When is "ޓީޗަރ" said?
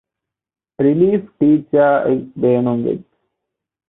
1.39-1.93